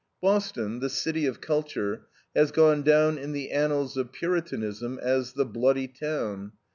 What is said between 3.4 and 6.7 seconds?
annals of Puritanism as the "Bloody Town."